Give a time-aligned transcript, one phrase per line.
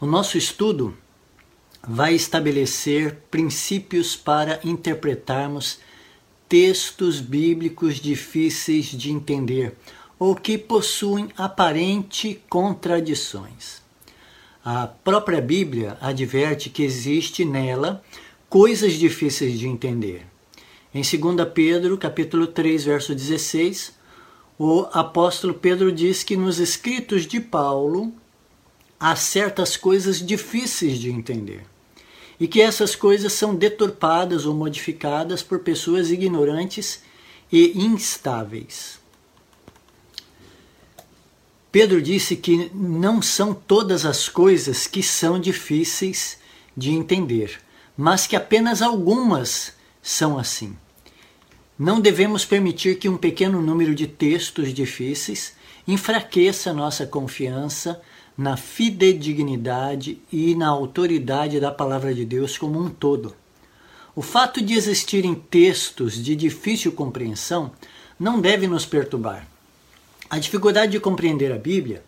[0.00, 0.96] O nosso estudo
[1.86, 5.78] vai estabelecer princípios para interpretarmos
[6.48, 9.76] textos bíblicos difíceis de entender
[10.18, 13.82] ou que possuem aparente contradições.
[14.64, 18.02] A própria Bíblia adverte que existe nela
[18.48, 20.26] coisas difíceis de entender.
[20.94, 23.92] Em 2 Pedro, capítulo 3, verso 16,
[24.58, 28.14] o apóstolo Pedro diz que nos escritos de Paulo
[29.00, 31.64] há certas coisas difíceis de entender
[32.38, 37.02] e que essas coisas são deturpadas ou modificadas por pessoas ignorantes
[37.50, 39.00] e instáveis.
[41.72, 46.38] Pedro disse que não são todas as coisas que são difíceis
[46.76, 47.60] de entender,
[47.96, 50.76] mas que apenas algumas são assim.
[51.78, 55.54] Não devemos permitir que um pequeno número de textos difíceis
[55.86, 58.00] enfraqueça nossa confiança
[58.40, 63.36] na fidedignidade e na autoridade da palavra de Deus como um todo.
[64.16, 67.70] O fato de existirem textos de difícil compreensão
[68.18, 69.46] não deve nos perturbar.
[70.30, 72.02] A dificuldade de compreender a Bíblia,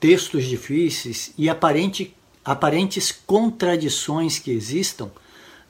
[0.00, 5.08] textos difíceis e aparente, aparentes contradições que existam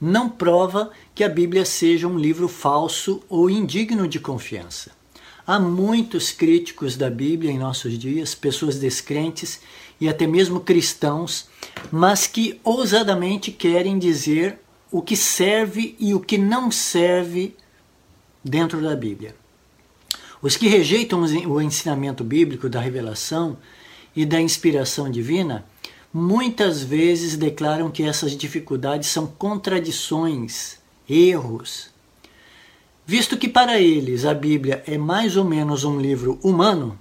[0.00, 4.98] não prova que a Bíblia seja um livro falso ou indigno de confiança.
[5.46, 9.60] Há muitos críticos da Bíblia em nossos dias, pessoas descrentes
[10.00, 11.48] e até mesmo cristãos,
[11.90, 14.58] mas que ousadamente querem dizer
[14.90, 17.56] o que serve e o que não serve
[18.44, 19.34] dentro da Bíblia.
[20.42, 23.58] Os que rejeitam o ensinamento bíblico da revelação
[24.16, 25.64] e da inspiração divina
[26.12, 31.89] muitas vezes declaram que essas dificuldades são contradições, erros.
[33.10, 36.96] Visto que para eles a Bíblia é mais ou menos um livro humano,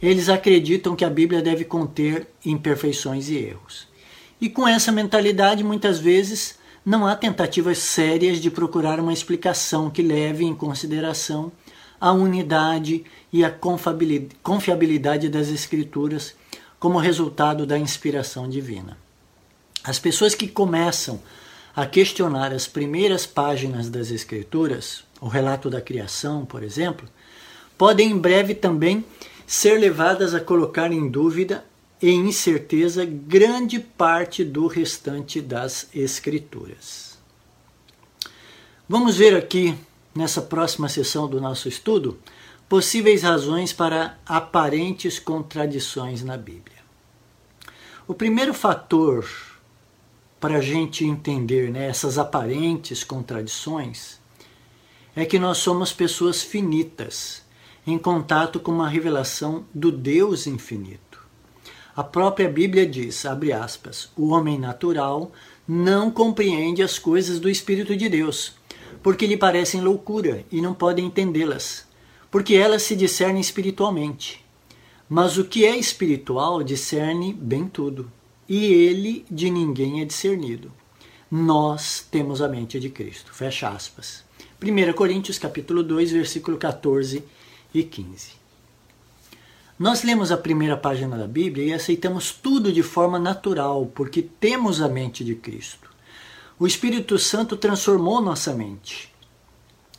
[0.00, 3.88] eles acreditam que a Bíblia deve conter imperfeições e erros.
[4.40, 10.02] E com essa mentalidade, muitas vezes, não há tentativas sérias de procurar uma explicação que
[10.02, 11.50] leve em consideração
[12.00, 16.32] a unidade e a confiabilidade das Escrituras
[16.78, 18.96] como resultado da inspiração divina.
[19.82, 21.20] As pessoas que começam
[21.74, 27.08] a questionar as primeiras páginas das Escrituras, o relato da criação, por exemplo,
[27.78, 29.04] podem em breve também
[29.46, 31.64] ser levadas a colocar em dúvida
[32.02, 37.18] e incerteza grande parte do restante das Escrituras.
[38.88, 39.76] Vamos ver aqui,
[40.14, 42.18] nessa próxima sessão do nosso estudo,
[42.68, 46.78] possíveis razões para aparentes contradições na Bíblia.
[48.06, 49.28] O primeiro fator
[50.40, 54.18] para a gente entender né, essas aparentes contradições
[55.14, 57.42] é que nós somos pessoas finitas
[57.86, 61.20] em contato com uma revelação do Deus infinito.
[61.94, 65.30] A própria Bíblia diz, abre aspas, o homem natural
[65.68, 68.54] não compreende as coisas do Espírito de Deus,
[69.02, 71.86] porque lhe parecem loucura e não pode entendê-las,
[72.30, 74.44] porque elas se discernem espiritualmente.
[75.08, 78.10] Mas o que é espiritual discerne bem tudo,
[78.50, 80.72] e ele de ninguém é discernido.
[81.30, 83.32] Nós temos a mente de Cristo.
[83.32, 84.24] Fecha aspas.
[84.60, 87.22] 1 Coríntios capítulo 2, versículo 14
[87.72, 88.32] e 15.
[89.78, 94.82] Nós lemos a primeira página da Bíblia e aceitamos tudo de forma natural, porque temos
[94.82, 95.88] a mente de Cristo.
[96.58, 99.14] O Espírito Santo transformou nossa mente.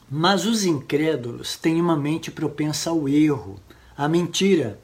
[0.09, 3.61] Mas os incrédulos têm uma mente propensa ao erro,
[3.97, 4.77] à mentira,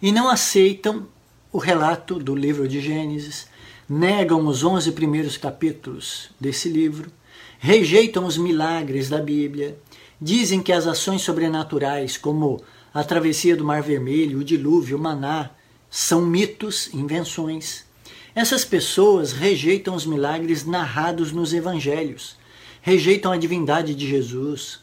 [0.00, 1.08] e não aceitam
[1.52, 3.48] o relato do livro de Gênesis,
[3.88, 7.10] negam os 11 primeiros capítulos desse livro,
[7.58, 9.76] rejeitam os milagres da Bíblia,
[10.22, 12.62] Dizem que as ações sobrenaturais, como
[12.92, 15.48] a travessia do Mar Vermelho, o dilúvio, o maná,
[15.88, 17.86] são mitos, invenções.
[18.34, 22.36] Essas pessoas rejeitam os milagres narrados nos evangelhos,
[22.82, 24.80] rejeitam a divindade de Jesus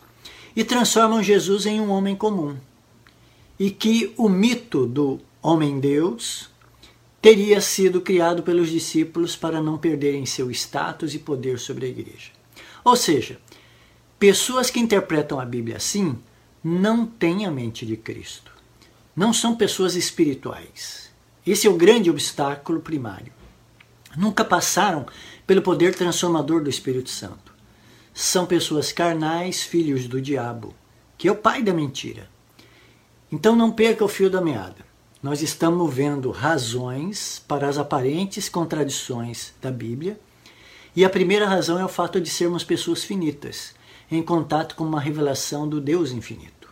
[0.56, 2.58] e transformam Jesus em um homem comum.
[3.60, 6.50] E que o mito do homem-deus
[7.36, 12.32] teria sido criado pelos discípulos para não perderem seu status e poder sobre a igreja.
[12.84, 13.40] Ou seja,
[14.20, 16.18] Pessoas que interpretam a Bíblia assim
[16.64, 18.52] não têm a mente de Cristo.
[19.16, 21.12] Não são pessoas espirituais.
[21.46, 23.32] Esse é o grande obstáculo primário.
[24.18, 25.06] Nunca passaram
[25.46, 27.54] pelo poder transformador do Espírito Santo.
[28.12, 30.74] São pessoas carnais, filhos do diabo,
[31.16, 32.28] que é o pai da mentira.
[33.32, 34.87] Então não perca o fio da meada.
[35.28, 40.18] Nós estamos vendo razões para as aparentes contradições da Bíblia.
[40.96, 43.76] E a primeira razão é o fato de sermos pessoas finitas
[44.10, 46.70] em contato com uma revelação do Deus infinito.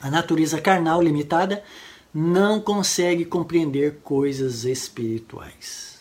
[0.00, 1.62] A natureza carnal limitada
[2.14, 6.00] não consegue compreender coisas espirituais.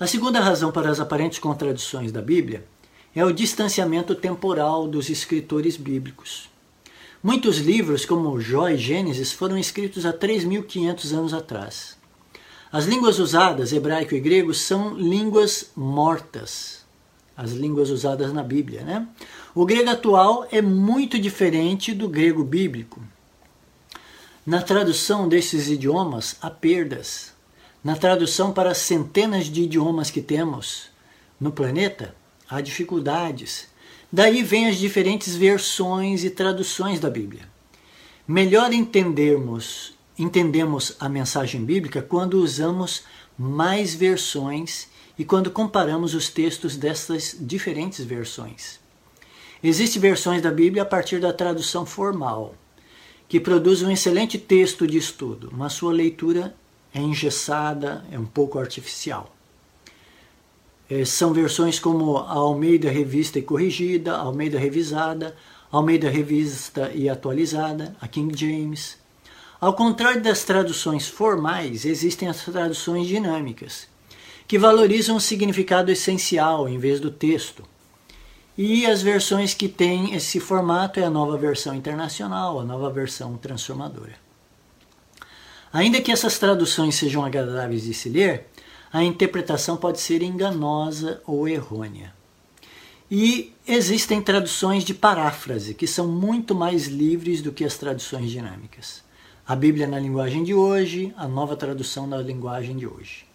[0.00, 2.66] A segunda razão para as aparentes contradições da Bíblia
[3.14, 6.48] é o distanciamento temporal dos escritores bíblicos.
[7.24, 11.96] Muitos livros, como Jó e Gênesis, foram escritos há 3.500 anos atrás.
[12.70, 16.84] As línguas usadas, hebraico e grego, são línguas mortas,
[17.34, 18.82] as línguas usadas na Bíblia.
[18.82, 19.08] Né?
[19.54, 23.02] O grego atual é muito diferente do grego bíblico.
[24.44, 27.32] Na tradução desses idiomas, há perdas.
[27.82, 30.90] Na tradução para as centenas de idiomas que temos
[31.40, 32.14] no planeta,
[32.50, 33.72] há dificuldades.
[34.14, 37.48] Daí vêm as diferentes versões e traduções da Bíblia.
[38.28, 43.02] Melhor entendermos, entendemos a mensagem bíblica quando usamos
[43.36, 44.86] mais versões
[45.18, 48.78] e quando comparamos os textos dessas diferentes versões.
[49.60, 52.54] Existem versões da Bíblia a partir da tradução formal
[53.28, 56.54] que produz um excelente texto de estudo, mas sua leitura
[56.94, 59.33] é engessada, é um pouco artificial.
[60.88, 65.34] É, são versões como a Almeida Revista e Corrigida, Almeida Revisada,
[65.70, 68.98] Almeida Revista e Atualizada, a King James.
[69.60, 73.88] Ao contrário das traduções formais, existem as traduções dinâmicas,
[74.46, 77.64] que valorizam o significado essencial em vez do texto
[78.56, 83.36] e as versões que têm esse formato é a nova versão internacional, a nova versão
[83.36, 84.14] transformadora.
[85.72, 88.46] Ainda que essas traduções sejam agradáveis de se ler,
[88.94, 92.14] a interpretação pode ser enganosa ou errônea.
[93.10, 99.02] E existem traduções de paráfrase, que são muito mais livres do que as traduções dinâmicas.
[99.44, 103.26] A Bíblia na linguagem de hoje, a nova tradução na linguagem de hoje.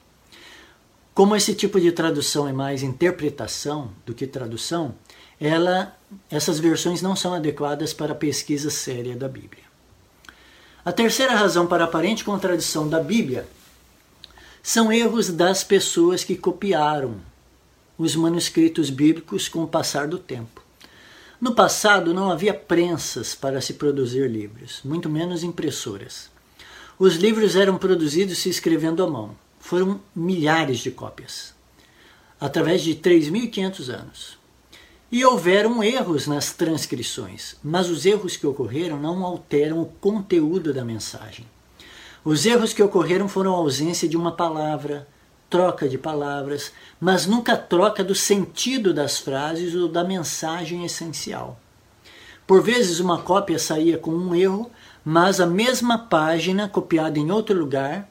[1.14, 4.96] Como esse tipo de tradução é mais interpretação do que tradução,
[5.38, 5.94] ela,
[6.32, 9.64] essas versões não são adequadas para a pesquisa séria da Bíblia.
[10.86, 13.46] A terceira razão para a aparente contradição da Bíblia
[14.62, 17.16] são erros das pessoas que copiaram
[17.98, 20.64] os manuscritos bíblicos com o passar do tempo.
[21.40, 26.30] No passado não havia prensas para se produzir livros, muito menos impressoras.
[26.98, 29.36] Os livros eram produzidos se escrevendo à mão.
[29.60, 31.54] Foram milhares de cópias,
[32.40, 34.38] através de 3.500 anos.
[35.12, 40.84] E houveram erros nas transcrições, mas os erros que ocorreram não alteram o conteúdo da
[40.86, 41.46] mensagem.
[42.24, 45.08] Os erros que ocorreram foram a ausência de uma palavra,
[45.50, 51.60] troca de palavras, mas nunca troca do sentido das frases ou da mensagem essencial.
[52.46, 54.70] Por vezes uma cópia saía com um erro,
[55.04, 58.10] mas a mesma página copiada em outro lugar,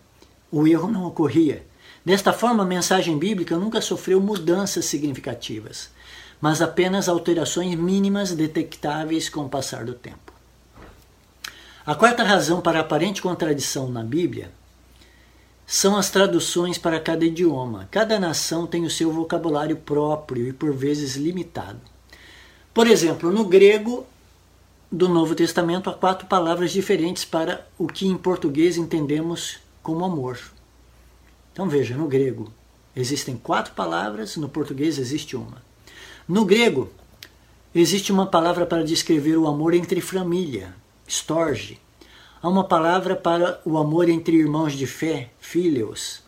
[0.50, 1.66] o erro não ocorria.
[2.04, 5.90] Desta forma, a mensagem bíblica nunca sofreu mudanças significativas
[6.40, 10.27] mas apenas alterações mínimas detectáveis com o passar do tempo.
[11.88, 14.52] A quarta razão para a aparente contradição na Bíblia
[15.66, 17.88] são as traduções para cada idioma.
[17.90, 21.80] Cada nação tem o seu vocabulário próprio e por vezes limitado.
[22.74, 24.06] Por exemplo, no grego
[24.92, 30.38] do Novo Testamento há quatro palavras diferentes para o que em português entendemos como amor.
[31.54, 32.52] Então veja, no grego
[32.94, 35.62] existem quatro palavras, no português existe uma.
[36.28, 36.92] No grego,
[37.74, 40.74] existe uma palavra para descrever o amor entre família,
[41.08, 41.80] storge.
[42.40, 46.22] Há uma palavra para o amor entre irmãos de fé, filhos.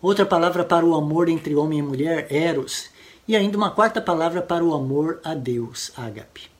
[0.00, 2.90] Outra palavra para o amor entre homem e mulher, eros.
[3.26, 6.50] E ainda uma quarta palavra para o amor a Deus, ágape.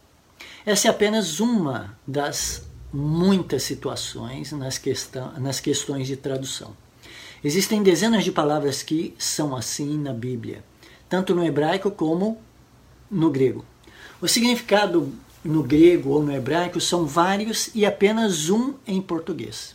[0.64, 6.76] Essa é apenas uma das muitas situações nas, questão, nas questões de tradução.
[7.42, 10.64] Existem dezenas de palavras que são assim na Bíblia,
[11.08, 12.38] tanto no hebraico como
[13.10, 13.64] no grego.
[14.20, 15.12] O significado
[15.44, 19.74] no grego ou no hebraico são vários e apenas um em português.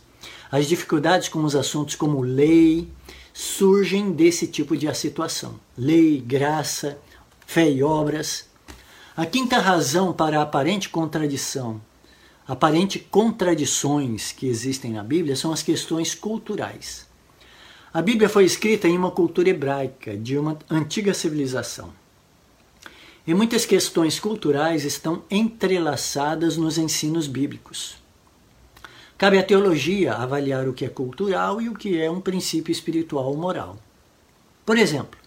[0.50, 2.88] As dificuldades com os assuntos como lei
[3.32, 5.58] surgem desse tipo de situação.
[5.76, 6.98] Lei, graça,
[7.46, 8.48] fé e obras.
[9.16, 11.80] A quinta razão para a aparente contradição,
[12.46, 17.06] aparente contradições que existem na Bíblia são as questões culturais.
[17.92, 21.90] A Bíblia foi escrita em uma cultura hebraica de uma antiga civilização.
[23.26, 27.96] E muitas questões culturais estão entrelaçadas nos ensinos bíblicos.
[29.18, 33.26] Cabe à teologia avaliar o que é cultural e o que é um princípio espiritual
[33.26, 33.78] ou moral.
[34.64, 35.18] Por exemplo,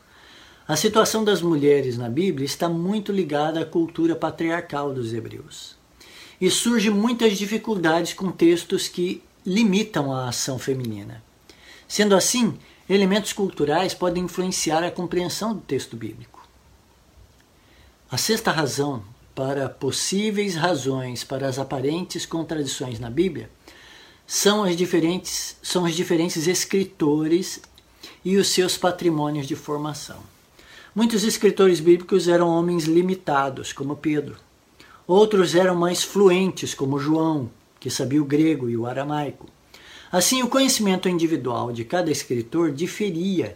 [0.67, 5.75] a situação das mulheres na Bíblia está muito ligada à cultura patriarcal dos hebreus.
[6.39, 11.23] E surge muitas dificuldades com textos que limitam a ação feminina.
[11.87, 16.38] Sendo assim, elementos culturais podem influenciar a compreensão do texto bíblico.
[18.11, 19.03] A sexta razão
[19.35, 23.51] para possíveis razões para as aparentes contradições na Bíblia
[24.25, 27.61] são as diferentes, são os diferentes escritores
[28.25, 30.17] e os seus patrimônios de formação.
[30.95, 34.37] Muitos escritores bíblicos eram homens limitados, como Pedro.
[35.05, 37.47] Outros eram mais fluentes, como João,
[37.79, 39.45] que sabia o grego e o aramaico.
[40.11, 43.55] Assim, o conhecimento individual de cada escritor diferia,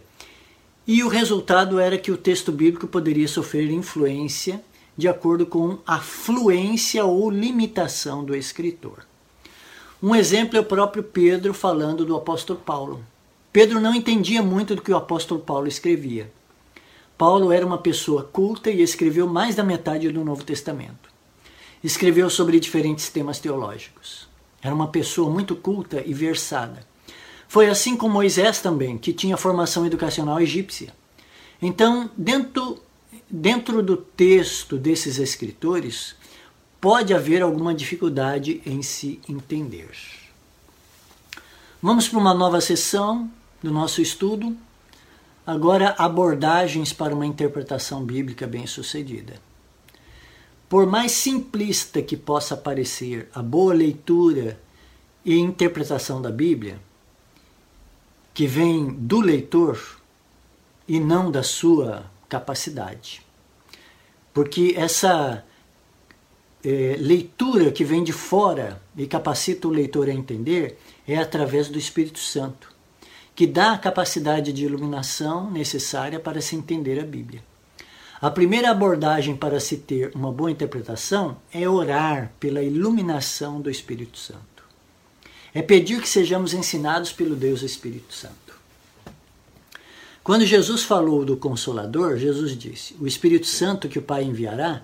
[0.86, 4.62] e o resultado era que o texto bíblico poderia sofrer influência
[4.96, 9.06] de acordo com a fluência ou limitação do escritor.
[10.02, 13.04] Um exemplo é o próprio Pedro falando do apóstolo Paulo.
[13.52, 16.30] Pedro não entendia muito do que o apóstolo Paulo escrevia.
[17.16, 21.08] Paulo era uma pessoa culta e escreveu mais da metade do Novo Testamento.
[21.82, 24.28] Escreveu sobre diferentes temas teológicos.
[24.60, 26.86] Era uma pessoa muito culta e versada.
[27.54, 30.92] Foi assim com Moisés também, que tinha formação educacional egípcia.
[31.62, 32.82] Então, dentro,
[33.30, 36.16] dentro do texto desses escritores,
[36.80, 39.88] pode haver alguma dificuldade em se entender.
[41.80, 43.30] Vamos para uma nova sessão
[43.62, 44.56] do nosso estudo.
[45.46, 49.34] Agora, abordagens para uma interpretação bíblica bem-sucedida.
[50.68, 54.60] Por mais simplista que possa parecer a boa leitura
[55.24, 56.80] e interpretação da Bíblia,
[58.34, 59.80] que vem do leitor
[60.86, 63.22] e não da sua capacidade.
[64.34, 65.44] Porque essa
[66.62, 70.76] é, leitura que vem de fora e capacita o leitor a entender
[71.06, 72.74] é através do Espírito Santo
[73.34, 77.42] que dá a capacidade de iluminação necessária para se entender a Bíblia.
[78.20, 84.18] A primeira abordagem para se ter uma boa interpretação é orar pela iluminação do Espírito
[84.18, 84.53] Santo.
[85.54, 88.34] É pedir que sejamos ensinados pelo Deus Espírito Santo.
[90.22, 94.82] Quando Jesus falou do Consolador, Jesus disse: O Espírito Santo que o Pai enviará,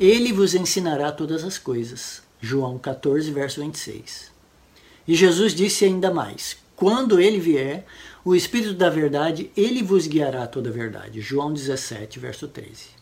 [0.00, 2.22] ele vos ensinará todas as coisas.
[2.40, 4.30] João 14, verso 26.
[5.06, 7.86] E Jesus disse ainda mais: quando ele vier,
[8.22, 11.22] o Espírito da Verdade, ele vos guiará a toda a verdade.
[11.22, 12.95] João 17, verso 13.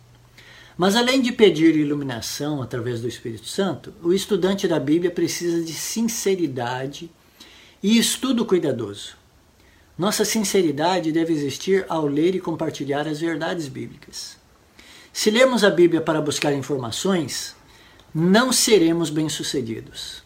[0.77, 5.73] Mas além de pedir iluminação através do Espírito Santo, o estudante da Bíblia precisa de
[5.73, 7.11] sinceridade
[7.83, 9.17] e estudo cuidadoso.
[9.97, 14.37] Nossa sinceridade deve existir ao ler e compartilhar as verdades bíblicas.
[15.13, 17.55] Se lermos a Bíblia para buscar informações,
[18.13, 20.25] não seremos bem-sucedidos.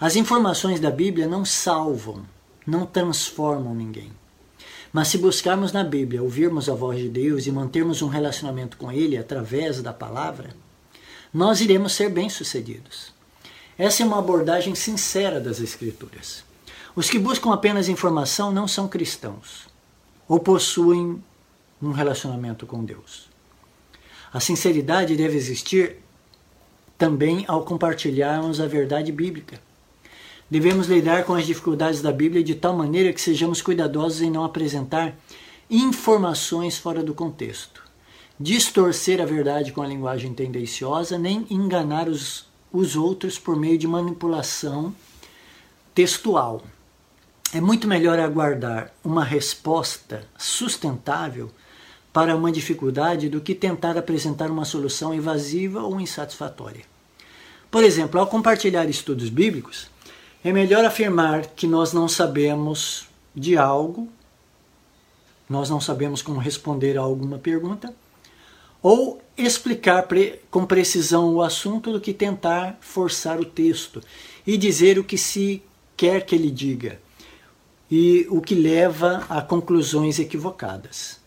[0.00, 2.24] As informações da Bíblia não salvam,
[2.66, 4.10] não transformam ninguém.
[4.92, 8.90] Mas se buscarmos na Bíblia, ouvirmos a voz de Deus e mantermos um relacionamento com
[8.90, 10.50] Ele através da palavra,
[11.32, 13.12] nós iremos ser bem-sucedidos.
[13.78, 16.44] Essa é uma abordagem sincera das Escrituras.
[16.94, 19.68] Os que buscam apenas informação não são cristãos
[20.28, 21.22] ou possuem
[21.80, 23.28] um relacionamento com Deus.
[24.32, 25.96] A sinceridade deve existir
[26.98, 29.60] também ao compartilharmos a verdade bíblica.
[30.50, 34.42] Devemos lidar com as dificuldades da Bíblia de tal maneira que sejamos cuidadosos em não
[34.42, 35.16] apresentar
[35.70, 37.84] informações fora do contexto,
[38.38, 43.86] distorcer a verdade com a linguagem tendenciosa, nem enganar os, os outros por meio de
[43.86, 44.92] manipulação
[45.94, 46.62] textual.
[47.54, 51.48] É muito melhor aguardar uma resposta sustentável
[52.12, 56.82] para uma dificuldade do que tentar apresentar uma solução evasiva ou insatisfatória.
[57.70, 59.88] Por exemplo, ao compartilhar estudos bíblicos,
[60.44, 64.08] é melhor afirmar que nós não sabemos de algo,
[65.48, 67.94] nós não sabemos como responder a alguma pergunta,
[68.82, 74.02] ou explicar pre com precisão o assunto do que tentar forçar o texto
[74.46, 75.62] e dizer o que se
[75.96, 76.98] quer que ele diga
[77.90, 81.20] e o que leva a conclusões equivocadas.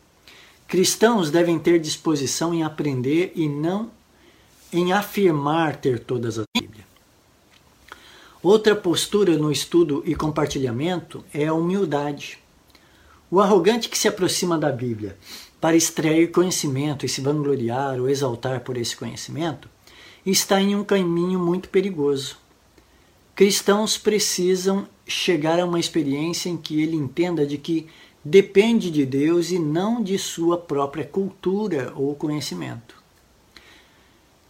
[0.67, 3.91] Cristãos devem ter disposição em aprender e não
[4.71, 6.82] em afirmar ter todas as Bíblia.
[8.43, 12.37] Outra postura no estudo e compartilhamento é a humildade.
[13.31, 15.17] O arrogante que se aproxima da Bíblia
[15.61, 19.69] para extrair conhecimento e se vangloriar ou exaltar por esse conhecimento
[20.25, 22.37] está em um caminho muito perigoso.
[23.33, 27.87] Cristãos precisam chegar a uma experiência em que ele entenda de que
[28.25, 33.01] depende de Deus e não de sua própria cultura ou conhecimento.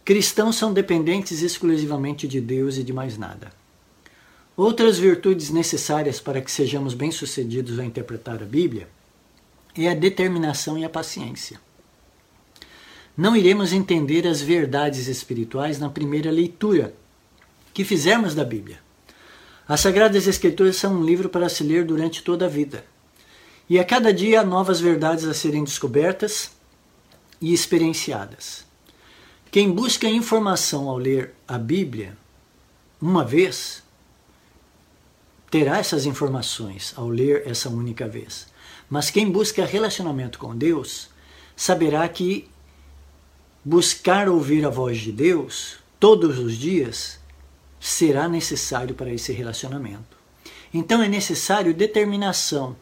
[0.04, 3.62] Cristãos são dependentes exclusivamente de Deus e de mais nada.
[4.56, 8.88] Outras virtudes necessárias para que sejamos bem-sucedidos a interpretar a Bíblia
[9.76, 11.60] é a determinação e a paciência.
[13.16, 16.94] Não iremos entender as verdades espirituais na primeira leitura
[17.72, 18.78] que fizermos da Bíblia.
[19.66, 22.84] As Sagradas Escrituras são um livro para se ler durante toda a vida.
[23.68, 26.50] E a cada dia há novas verdades a serem descobertas
[27.40, 28.64] e experienciadas.
[29.50, 32.16] Quem busca informação ao ler a Bíblia
[33.00, 33.83] uma vez
[35.54, 38.48] terá essas informações ao ler essa única vez.
[38.90, 41.08] Mas quem busca relacionamento com Deus
[41.54, 42.50] saberá que
[43.64, 47.20] buscar ouvir a voz de Deus todos os dias
[47.78, 50.18] será necessário para esse relacionamento.
[50.72, 52.74] Então é necessário determinação,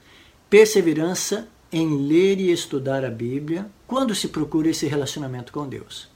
[0.49, 6.09] perseverança em ler e estudar a Bíblia quando se procura esse relacionamento com Deus.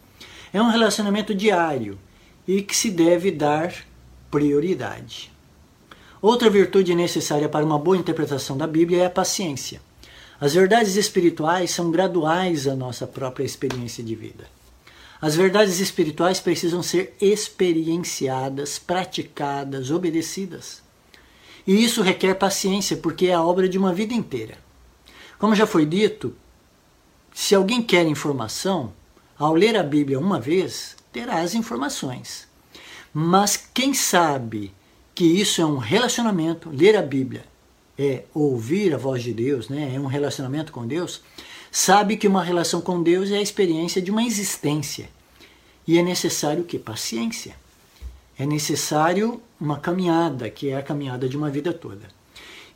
[0.55, 1.99] É um relacionamento diário
[2.49, 3.75] e que se deve dar
[4.31, 5.36] prioridade.
[6.21, 9.81] Outra virtude necessária para uma boa interpretação da Bíblia é a paciência.
[10.41, 14.47] As verdades espirituais são graduais à nossa própria experiência de vida.
[15.21, 20.83] As verdades espirituais precisam ser experienciadas, praticadas, obedecidas.
[21.67, 24.59] E isso requer paciência, porque é a obra de uma vida inteira.
[25.39, 26.35] Como já foi dito,
[27.35, 28.93] se alguém quer informação,
[29.39, 32.47] ao ler a Bíblia uma vez, terá as informações.
[33.13, 34.73] Mas quem sabe
[35.17, 37.45] que isso é um relacionamento, ler a Bíblia
[37.99, 39.93] é ouvir a voz de Deus, né?
[39.95, 41.23] é um relacionamento com Deus,
[41.71, 45.09] sabe que uma relação com Deus é a experiência de uma existência.
[45.87, 47.57] E é necessário que paciência.
[48.39, 52.09] É necessário uma caminhada, que é a caminhada de uma vida toda.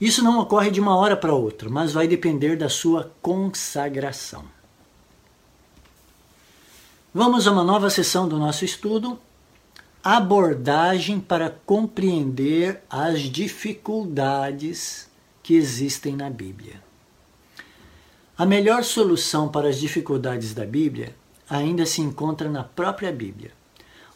[0.01, 4.45] Isso não ocorre de uma hora para outra, mas vai depender da sua consagração.
[7.13, 9.19] Vamos a uma nova sessão do nosso estudo,
[10.03, 15.11] abordagem para compreender as dificuldades
[15.43, 16.83] que existem na Bíblia.
[18.37, 21.15] A melhor solução para as dificuldades da Bíblia
[21.49, 23.53] ainda se encontra na própria Bíblia.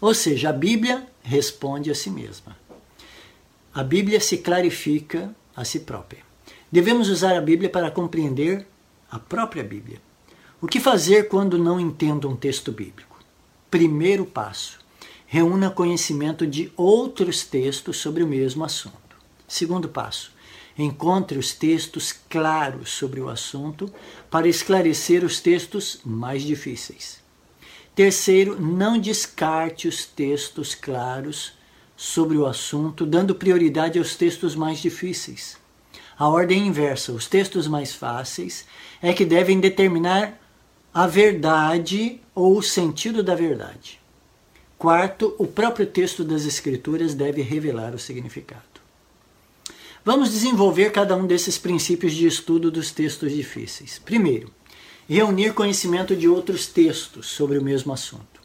[0.00, 2.56] Ou seja, a Bíblia responde a si mesma.
[3.74, 6.22] A Bíblia se clarifica a si própria.
[6.70, 8.66] Devemos usar a Bíblia para compreender
[9.10, 10.00] a própria Bíblia.
[10.60, 13.18] O que fazer quando não entendo um texto bíblico?
[13.70, 14.83] Primeiro passo:
[15.34, 19.16] reúna conhecimento de outros textos sobre o mesmo assunto.
[19.48, 20.30] Segundo passo:
[20.78, 23.92] encontre os textos claros sobre o assunto
[24.30, 27.18] para esclarecer os textos mais difíceis.
[27.96, 31.54] Terceiro, não descarte os textos claros
[31.96, 35.56] sobre o assunto, dando prioridade aos textos mais difíceis.
[36.16, 38.66] A ordem inversa, os textos mais fáceis
[39.02, 40.40] é que devem determinar
[40.94, 44.03] a verdade ou o sentido da verdade.
[44.78, 48.62] Quarto, o próprio texto das Escrituras deve revelar o significado.
[50.04, 53.98] Vamos desenvolver cada um desses princípios de estudo dos textos difíceis.
[53.98, 54.50] Primeiro,
[55.08, 58.44] reunir conhecimento de outros textos sobre o mesmo assunto.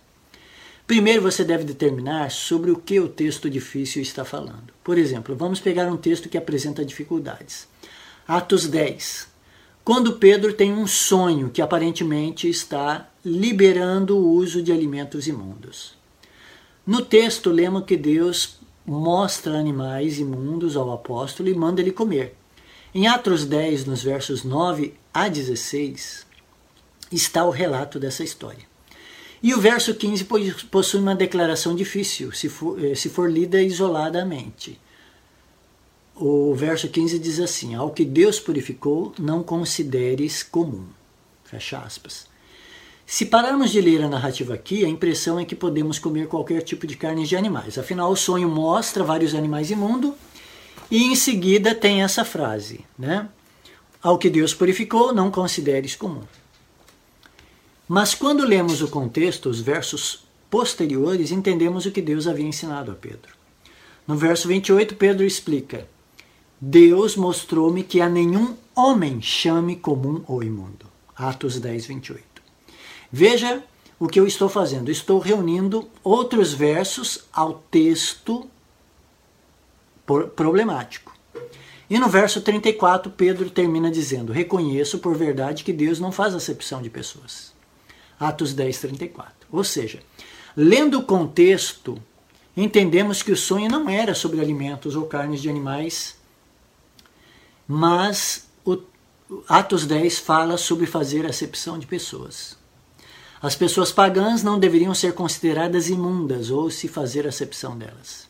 [0.87, 4.73] Primeiro você deve determinar sobre o que o texto difícil está falando.
[4.83, 7.67] Por exemplo, vamos pegar um texto que apresenta dificuldades.
[8.27, 9.27] Atos 10.
[9.83, 15.98] Quando Pedro tem um sonho que aparentemente está liberando o uso de alimentos imundos.
[16.89, 22.35] No texto, lemos que Deus mostra animais imundos ao apóstolo e manda ele comer.
[22.95, 26.25] Em Atos 10, nos versos 9 a 16,
[27.11, 28.65] está o relato dessa história.
[29.43, 30.25] E o verso 15
[30.71, 34.81] possui uma declaração difícil, se for, eh, se for lida isoladamente.
[36.15, 40.87] O verso 15 diz assim: Ao que Deus purificou, não consideres comum.
[41.43, 42.28] Fecha aspas.
[43.11, 46.85] Se pararmos de ler a narrativa aqui, a impressão é que podemos comer qualquer tipo
[46.85, 47.75] de carne de animais.
[47.75, 50.13] Afinal, o sonho mostra vários animais imundos
[50.91, 53.27] e em seguida tem essa frase, né?
[53.99, 56.21] Ao que Deus purificou, não consideres comum.
[57.87, 62.95] Mas quando lemos o contexto, os versos posteriores, entendemos o que Deus havia ensinado a
[62.95, 63.33] Pedro.
[64.05, 65.87] No verso 28, Pedro explica:
[66.61, 70.85] Deus mostrou-me que a nenhum homem chame comum ou imundo.
[71.15, 72.28] Atos 10, 28.
[73.11, 73.63] Veja
[73.99, 74.89] o que eu estou fazendo.
[74.89, 78.49] Estou reunindo outros versos ao texto
[80.35, 81.13] problemático.
[81.89, 86.81] E no verso 34, Pedro termina dizendo: Reconheço por verdade que Deus não faz acepção
[86.81, 87.51] de pessoas.
[88.19, 89.33] Atos 10, 34.
[89.51, 89.99] Ou seja,
[90.55, 91.97] lendo o contexto,
[92.55, 96.15] entendemos que o sonho não era sobre alimentos ou carnes de animais,
[97.67, 98.83] mas o
[99.47, 102.58] Atos 10 fala sobre fazer acepção de pessoas.
[103.41, 108.27] As pessoas pagãs não deveriam ser consideradas imundas ou se fazer acepção delas.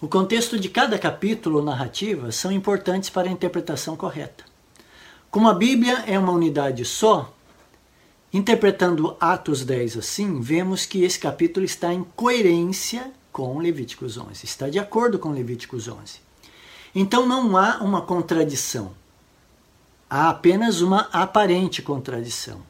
[0.00, 4.44] O contexto de cada capítulo ou narrativa são importantes para a interpretação correta.
[5.30, 7.32] Como a Bíblia é uma unidade só,
[8.36, 14.68] Interpretando Atos 10 assim, vemos que esse capítulo está em coerência com Levíticos 11, está
[14.68, 16.20] de acordo com Levíticos 11.
[16.94, 18.92] Então não há uma contradição,
[20.10, 22.60] há apenas uma aparente contradição,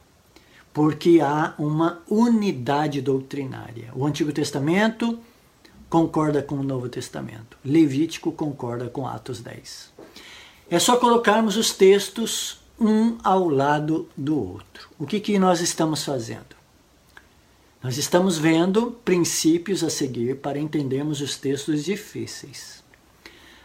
[0.77, 3.89] porque há uma unidade doutrinária.
[3.95, 5.17] O Antigo Testamento
[5.89, 7.57] concorda com o Novo Testamento.
[7.65, 9.91] Levítico concorda com Atos 10.
[10.69, 14.87] É só colocarmos os textos um ao lado do outro.
[14.99, 16.55] O que, que nós estamos fazendo?
[17.81, 22.83] Nós estamos vendo princípios a seguir para entendermos os textos difíceis.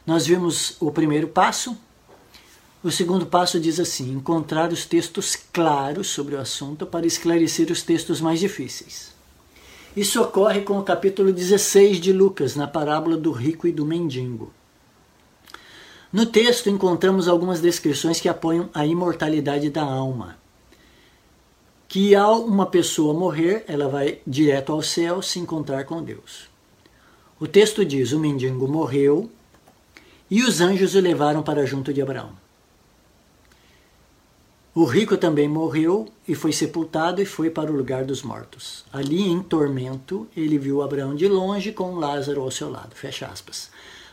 [0.06, 1.76] Nós vimos o primeiro passo.
[2.84, 7.82] O segundo passo diz assim: encontrar os textos claros sobre o assunto para esclarecer os
[7.82, 9.14] textos mais difíceis.
[9.96, 14.52] Isso ocorre com o capítulo 16 de Lucas, na parábola do rico e do mendigo.
[16.12, 20.36] No texto encontramos algumas descrições que apoiam a imortalidade da alma.
[21.86, 26.50] Que ao uma pessoa morrer, ela vai direto ao céu se encontrar com Deus.
[27.38, 29.30] O texto diz: o mendigo morreu
[30.28, 32.41] e os anjos o levaram para junto de Abraão.
[34.74, 38.86] O rico também morreu e foi sepultado e foi para o lugar dos mortos.
[38.90, 42.94] Ali, em tormento, ele viu Abraão de longe com Lázaro ao seu lado.
[42.94, 43.68] Fecha aspas.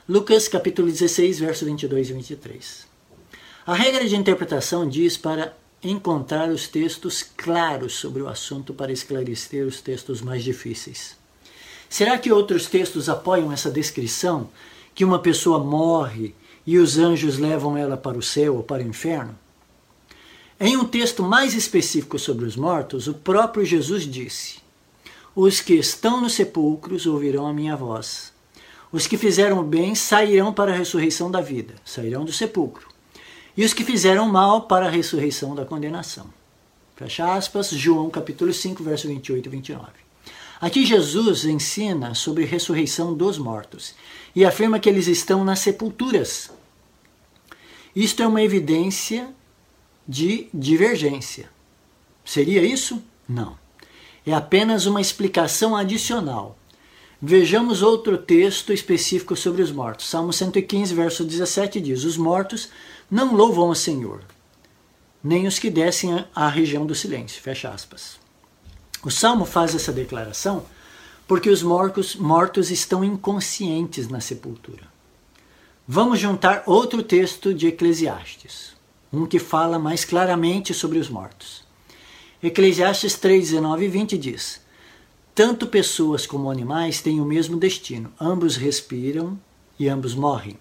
[0.07, 2.87] Lucas capítulo 16, verso 22 e 23.
[3.65, 9.65] A regra de interpretação diz para encontrar os textos claros sobre o assunto para esclarecer
[9.65, 11.15] os textos mais difíceis.
[11.87, 14.49] Será que outros textos apoiam essa descrição
[14.93, 16.35] que uma pessoa morre
[16.67, 19.39] e os anjos levam ela para o céu ou para o inferno?
[20.59, 24.59] Em um texto mais específico sobre os mortos, o próprio Jesus disse:
[25.35, 28.33] Os que estão nos sepulcros ouvirão a minha voz
[28.91, 32.87] os que fizeram bem sairão para a ressurreição da vida, sairão do sepulcro.
[33.55, 36.25] E os que fizeram mal para a ressurreição da condenação.
[36.95, 39.85] Fecha aspas, João capítulo 5, verso 28 e 29.
[40.59, 43.93] Aqui Jesus ensina sobre ressurreição dos mortos
[44.35, 46.49] e afirma que eles estão nas sepulturas.
[47.95, 49.29] Isto é uma evidência
[50.09, 51.49] de divergência.
[52.25, 53.01] Seria isso?
[53.27, 53.55] Não.
[54.25, 56.59] É apenas uma explicação adicional
[57.21, 60.07] Vejamos outro texto específico sobre os mortos.
[60.07, 62.69] Salmo 115, verso 17 diz: Os mortos
[63.11, 64.23] não louvam o Senhor,
[65.21, 67.41] nem os que descem à região do silêncio.
[67.41, 68.17] Fecha aspas.
[69.03, 70.65] O salmo faz essa declaração
[71.27, 74.83] porque os mortos, mortos estão inconscientes na sepultura.
[75.85, 78.77] Vamos juntar outro texto de Eclesiastes,
[79.11, 81.63] um que fala mais claramente sobre os mortos.
[82.41, 84.61] Eclesiastes 3, 19 e 20 diz:
[85.39, 88.11] tanto pessoas como animais têm o mesmo destino.
[88.19, 89.39] Ambos respiram
[89.79, 90.57] e ambos morrem.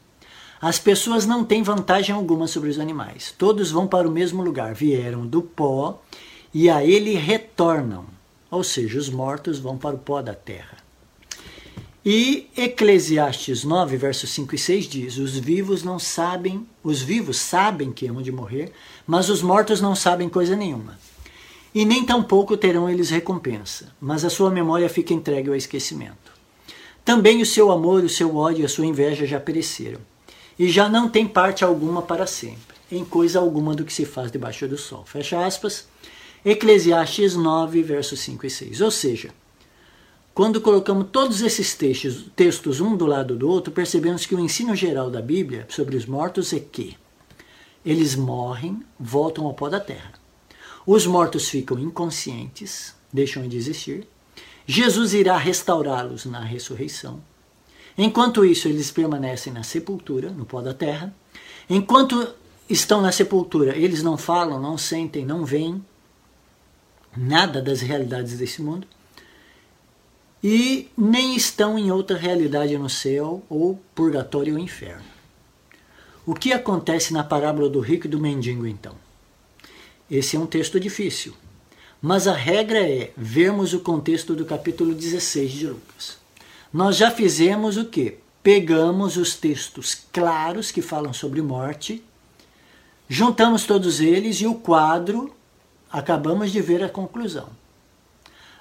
[0.60, 3.34] As pessoas não têm vantagem alguma sobre os animais.
[3.36, 4.76] Todos vão para o mesmo lugar.
[4.76, 6.00] Vieram do pó
[6.54, 8.04] e a ele retornam.
[8.52, 10.76] Ou seja, os mortos vão para o pó da terra.
[12.04, 17.92] E Eclesiastes 9, versos 5 e 6 diz: Os vivos não sabem, os vivos sabem
[17.92, 18.72] que hão de morrer,
[19.06, 20.98] mas os mortos não sabem coisa nenhuma
[21.74, 26.32] e nem tampouco terão eles recompensa, mas a sua memória fica entregue ao esquecimento.
[27.04, 30.00] Também o seu amor, o seu ódio e a sua inveja já pereceram,
[30.58, 34.32] e já não tem parte alguma para sempre, em coisa alguma do que se faz
[34.32, 35.04] debaixo do sol.
[35.06, 35.86] Fecha aspas.
[36.44, 38.80] Eclesiastes 9, versos 5 e 6.
[38.80, 39.30] Ou seja,
[40.38, 44.72] quando colocamos todos esses textos, textos um do lado do outro, percebemos que o ensino
[44.76, 46.96] geral da Bíblia sobre os mortos é que
[47.84, 50.12] eles morrem, voltam ao pó da terra.
[50.86, 54.06] Os mortos ficam inconscientes, deixam de existir.
[54.64, 57.20] Jesus irá restaurá-los na ressurreição.
[57.98, 61.12] Enquanto isso, eles permanecem na sepultura, no pó da terra.
[61.68, 62.32] Enquanto
[62.70, 65.84] estão na sepultura, eles não falam, não sentem, não veem
[67.16, 68.86] nada das realidades desse mundo.
[70.42, 75.04] E nem estão em outra realidade no céu, ou purgatório ou inferno.
[76.24, 78.94] O que acontece na parábola do rico e do mendigo, então?
[80.10, 81.34] Esse é um texto difícil.
[82.00, 86.18] Mas a regra é vermos o contexto do capítulo 16 de Lucas.
[86.72, 88.18] Nós já fizemos o que?
[88.42, 92.04] Pegamos os textos claros que falam sobre morte,
[93.08, 95.34] juntamos todos eles e o quadro
[95.90, 97.48] acabamos de ver a conclusão.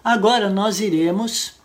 [0.03, 1.56] Agora nós iremos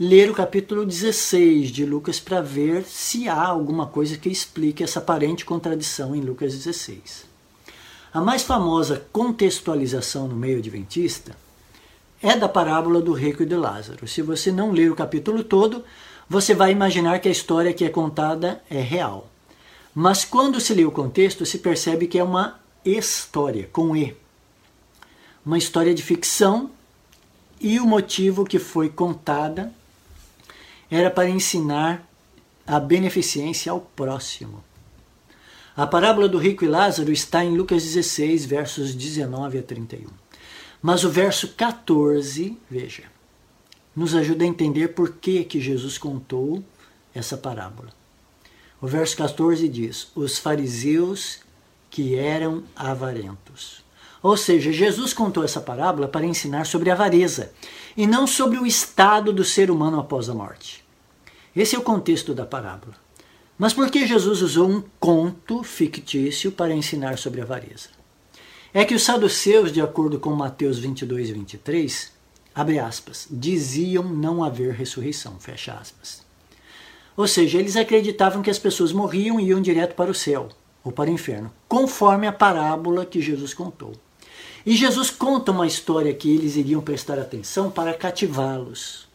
[0.00, 4.98] ler o capítulo 16 de Lucas para ver se há alguma coisa que explique essa
[4.98, 7.26] aparente contradição em Lucas 16.
[8.12, 11.36] A mais famosa contextualização no meio adventista
[12.22, 14.08] é da parábola do rico e de Lázaro.
[14.08, 15.84] Se você não ler o capítulo todo,
[16.28, 19.28] você vai imaginar que a história que é contada é real.
[19.94, 24.16] Mas quando se lê o contexto, se percebe que é uma história, com E.
[25.44, 26.70] Uma história de ficção
[27.60, 29.72] e o motivo que foi contada
[30.94, 32.06] era para ensinar
[32.66, 34.62] a beneficência ao próximo.
[35.74, 40.06] A parábola do rico e Lázaro está em Lucas 16, versos 19 a 31.
[40.82, 43.04] Mas o verso 14, veja,
[43.96, 46.62] nos ajuda a entender por que, que Jesus contou
[47.14, 47.88] essa parábola.
[48.78, 51.40] O verso 14 diz: Os fariseus
[51.88, 53.82] que eram avarentos.
[54.22, 57.52] Ou seja, Jesus contou essa parábola para ensinar sobre a avareza
[57.96, 60.81] e não sobre o estado do ser humano após a morte.
[61.54, 62.94] Esse é o contexto da parábola.
[63.58, 67.90] Mas por que Jesus usou um conto fictício para ensinar sobre a avareza?
[68.72, 72.12] É que os saduceus, de acordo com Mateus 22 e 23,
[72.54, 76.22] abre aspas, diziam não haver ressurreição, fecha aspas.
[77.14, 80.48] Ou seja, eles acreditavam que as pessoas morriam e iam direto para o céu
[80.82, 83.92] ou para o inferno, conforme a parábola que Jesus contou.
[84.64, 89.11] E Jesus conta uma história que eles iriam prestar atenção para cativá-los.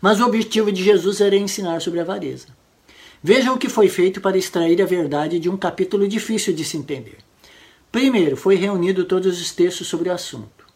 [0.00, 2.48] Mas o objetivo de Jesus era ensinar sobre a avareza.
[3.22, 6.76] Veja o que foi feito para extrair a verdade de um capítulo difícil de se
[6.76, 7.18] entender.
[7.90, 10.66] Primeiro, foi reunido todos os textos sobre o assunto.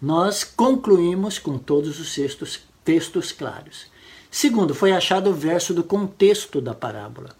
[0.00, 3.86] Nós concluímos com todos os textos, textos claros.
[4.30, 7.30] Segundo, foi achado o verso do contexto da parábola.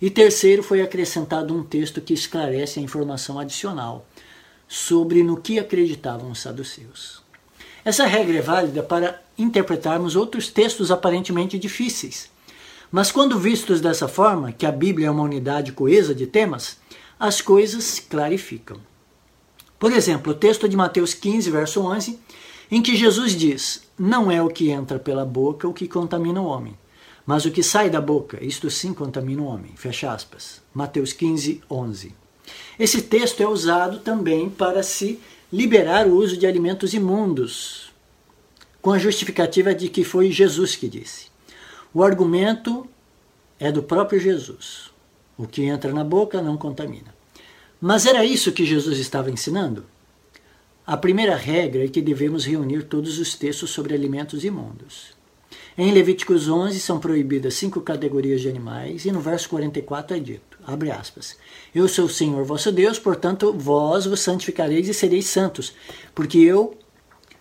[0.00, 4.06] E terceiro, foi acrescentado um texto que esclarece a informação adicional
[4.66, 7.21] sobre no que acreditavam os saduceus.
[7.84, 12.30] Essa regra é válida para interpretarmos outros textos aparentemente difíceis.
[12.90, 16.76] Mas quando vistos dessa forma, que a Bíblia é uma unidade coesa de temas,
[17.18, 18.78] as coisas clarificam.
[19.78, 22.18] Por exemplo, o texto de Mateus 15, verso 11,
[22.70, 26.46] em que Jesus diz: Não é o que entra pela boca o que contamina o
[26.46, 26.78] homem,
[27.26, 29.72] mas o que sai da boca, isto sim contamina o homem.
[29.74, 30.60] Fecha aspas.
[30.72, 32.14] Mateus 15, 11.
[32.78, 35.18] Esse texto é usado também para se
[35.52, 37.92] liberar o uso de alimentos imundos,
[38.80, 41.26] com a justificativa de que foi Jesus que disse.
[41.92, 42.88] O argumento
[43.60, 44.90] é do próprio Jesus.
[45.36, 47.14] O que entra na boca não contamina.
[47.78, 49.84] Mas era isso que Jesus estava ensinando?
[50.86, 55.14] A primeira regra é que devemos reunir todos os textos sobre alimentos imundos.
[55.76, 60.51] Em Levíticos 11 são proibidas cinco categorias de animais e no verso 44 é dito,
[60.66, 61.36] abre aspas,
[61.74, 65.72] Eu sou o Senhor vosso Deus, portanto vós vos santificareis e sereis santos,
[66.14, 66.76] porque eu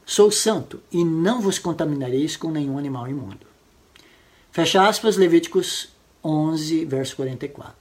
[0.05, 3.45] sou santo e não vos contaminareis com nenhum animal imundo.
[4.51, 5.89] Fecha aspas, Levíticos
[6.23, 7.75] 11, verso 44.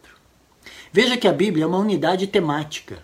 [0.92, 3.02] Veja que a Bíblia é uma unidade temática.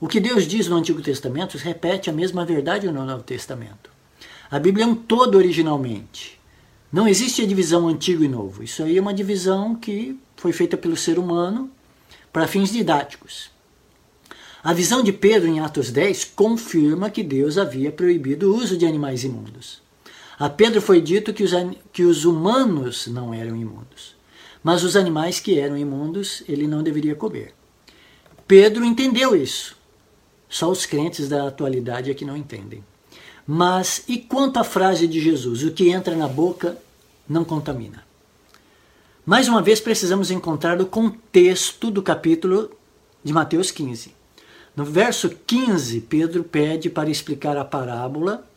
[0.00, 3.90] O que Deus diz no Antigo Testamento repete a mesma verdade no Novo Testamento.
[4.50, 6.38] A Bíblia é um todo originalmente.
[6.92, 8.62] Não existe a divisão antigo e novo.
[8.62, 11.70] Isso aí é uma divisão que foi feita pelo ser humano
[12.32, 13.50] para fins didáticos.
[14.62, 18.86] A visão de Pedro em Atos 10 confirma que Deus havia proibido o uso de
[18.86, 19.80] animais imundos.
[20.38, 21.52] A Pedro foi dito que os,
[21.92, 24.16] que os humanos não eram imundos.
[24.62, 27.54] Mas os animais que eram imundos ele não deveria comer.
[28.46, 29.76] Pedro entendeu isso.
[30.48, 32.82] Só os crentes da atualidade é que não entendem.
[33.46, 36.76] Mas e quanto à frase de Jesus: o que entra na boca
[37.28, 38.07] não contamina?
[39.28, 42.70] Mais uma vez precisamos encontrar o contexto do capítulo
[43.22, 44.14] de Mateus 15.
[44.74, 48.48] No verso 15, Pedro pede para explicar a parábola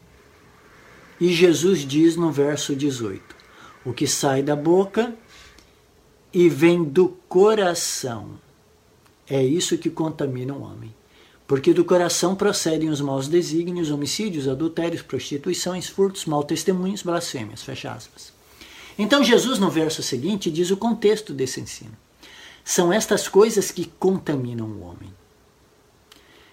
[1.20, 3.22] e Jesus diz no verso 18:
[3.84, 5.14] O que sai da boca
[6.32, 8.40] e vem do coração.
[9.30, 10.96] É isso que contamina o homem.
[11.46, 17.62] Porque do coração procedem os maus desígnios, homicídios, adultérios, prostituições, furtos, mal testemunhos, blasfêmias.
[17.62, 18.40] Fecha aspas.
[18.98, 21.98] Então Jesus, no verso seguinte, diz o contexto desse ensino.
[22.64, 25.12] São estas coisas que contaminam o homem.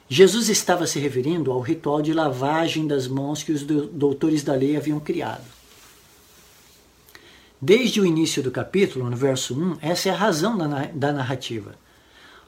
[0.08, 4.76] Jesus estava se referindo ao ritual de lavagem das mãos que os doutores da lei
[4.76, 5.44] haviam criado.
[7.60, 10.56] Desde o início do capítulo, no verso 1, essa é a razão
[10.94, 11.74] da narrativa.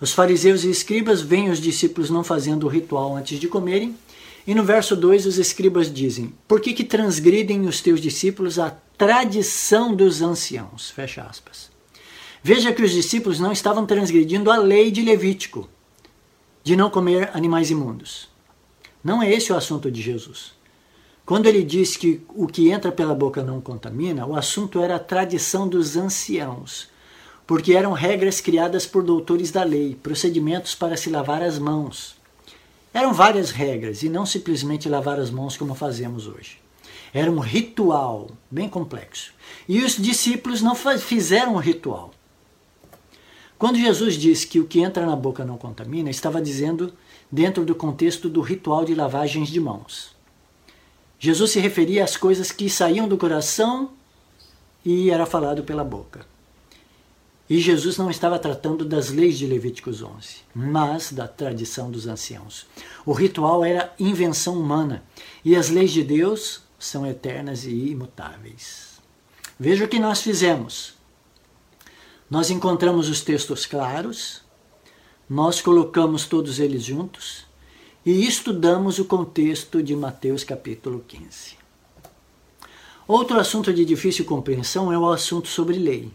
[0.01, 3.95] Os fariseus e escribas veem os discípulos não fazendo o ritual antes de comerem,
[4.47, 8.71] e no verso 2 os escribas dizem: Por que, que transgridem os teus discípulos a
[9.01, 10.91] tradição dos anciãos?
[10.91, 11.71] Fecha aspas.
[12.43, 15.71] Veja que os discípulos não estavam transgredindo a lei de Levítico,
[16.63, 18.29] de não comer animais imundos.
[19.03, 20.53] Não é esse o assunto de Jesus.
[21.25, 25.01] Quando ele diz que o que entra pela boca não contamina, o assunto era a
[25.01, 26.91] tradição dos anciãos,
[27.47, 32.17] porque eram regras criadas por doutores da lei, procedimentos para se lavar as mãos.
[32.93, 36.60] Eram várias regras e não simplesmente lavar as mãos como fazemos hoje.
[37.13, 39.33] Era um ritual bem complexo.
[39.69, 42.13] E os discípulos não fizeram o ritual.
[43.59, 46.95] Quando Jesus disse que o que entra na boca não contamina, estava dizendo
[47.31, 50.17] dentro do contexto do ritual de lavagens de mãos.
[51.19, 53.91] Jesus se referia às coisas que saíam do coração
[54.83, 56.25] e era falado pela boca.
[57.51, 62.67] E Jesus não estava tratando das leis de Levíticos 11, mas da tradição dos anciãos.
[63.05, 65.03] O ritual era invenção humana
[65.45, 68.99] e as leis de Deus são eternas e imutáveis.
[69.59, 70.95] Veja o que nós fizemos.
[72.31, 74.41] Nós encontramos os textos claros,
[75.29, 77.45] nós colocamos todos eles juntos
[78.05, 81.59] e estudamos o contexto de Mateus capítulo 15.
[83.07, 86.11] Outro assunto de difícil compreensão é o assunto sobre lei.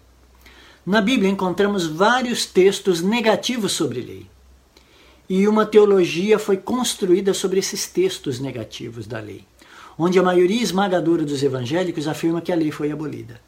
[0.84, 4.28] Na Bíblia encontramos vários textos negativos sobre lei.
[5.30, 9.46] E uma teologia foi construída sobre esses textos negativos da lei,
[9.98, 13.40] onde a maioria esmagadora dos evangélicos afirma que a lei foi abolida.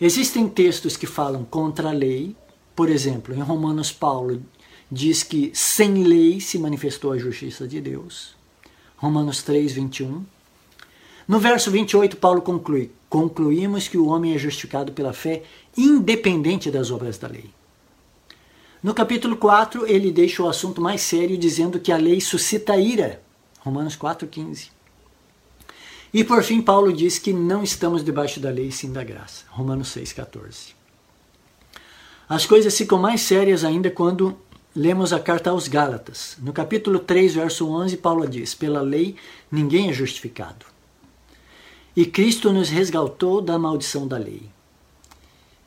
[0.00, 2.36] Existem textos que falam contra a lei,
[2.74, 4.42] por exemplo, em Romanos Paulo
[4.90, 8.34] diz que sem lei se manifestou a justiça de Deus.
[8.96, 10.24] Romanos 3, 21.
[11.26, 15.42] No verso 28, Paulo conclui: Concluímos que o homem é justificado pela fé,
[15.76, 17.50] independente das obras da lei.
[18.82, 23.22] No capítulo 4, ele deixa o assunto mais sério, dizendo que a lei suscita ira.
[23.60, 24.70] Romanos 4, 15.
[26.14, 29.44] E por fim, Paulo diz que não estamos debaixo da lei, sim da graça.
[29.48, 30.72] Romanos 6,14.
[32.28, 34.38] As coisas ficam mais sérias ainda quando
[34.76, 36.36] lemos a carta aos Gálatas.
[36.40, 39.16] No capítulo 3, verso 11, Paulo diz: Pela lei
[39.50, 40.64] ninguém é justificado.
[41.96, 44.42] E Cristo nos resgatou da maldição da lei.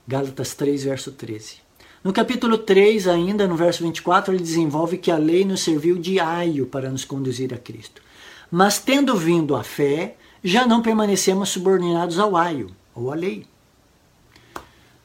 [0.07, 1.57] Gálatas 3, verso 13.
[2.01, 6.21] No capítulo 3, ainda no verso 24, ele desenvolve que a lei nos serviu de
[6.21, 8.01] aio para nos conduzir a Cristo.
[8.49, 10.15] Mas tendo vindo a fé,
[10.47, 13.45] já não permanecemos subordinados ao aio, ou à lei.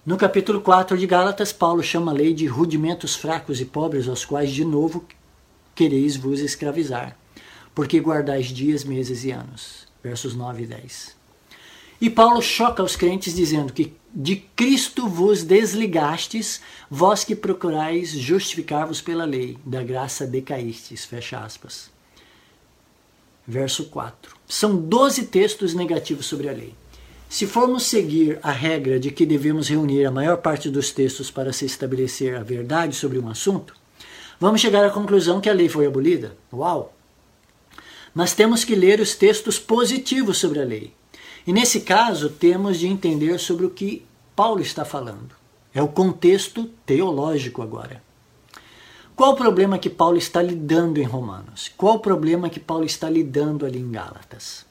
[0.06, 4.24] No capítulo 4 de Gálatas, Paulo chama a lei de rudimentos fracos e pobres, aos
[4.24, 5.04] quais de novo
[5.74, 7.18] quereis vos escravizar,
[7.74, 9.88] porque guardais dias, meses e anos.
[10.00, 11.16] Versos 9 e 10.
[12.00, 19.00] E Paulo choca os crentes dizendo que de Cristo vos desligastes, vós que procurais justificar-vos
[19.00, 21.04] pela lei, da graça decaístes.
[21.04, 21.91] Fecha aspas
[23.46, 24.36] verso 4.
[24.46, 26.74] São 12 textos negativos sobre a lei.
[27.28, 31.52] Se formos seguir a regra de que devemos reunir a maior parte dos textos para
[31.52, 33.74] se estabelecer a verdade sobre um assunto,
[34.38, 36.36] vamos chegar à conclusão que a lei foi abolida.
[36.52, 36.94] Uau!
[38.14, 40.92] Mas temos que ler os textos positivos sobre a lei.
[41.46, 44.04] E nesse caso, temos de entender sobre o que
[44.36, 45.34] Paulo está falando.
[45.74, 48.02] É o contexto teológico agora.
[49.14, 51.70] Qual o problema que Paulo está lidando em Romanos?
[51.76, 54.64] Qual o problema que Paulo está lidando ali em Gálatas?